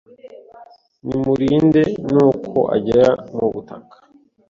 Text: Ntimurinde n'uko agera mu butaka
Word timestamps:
Ntimurinde 1.05 1.83
n'uko 2.13 2.57
agera 2.75 3.07
mu 3.35 3.45
butaka 3.53 3.95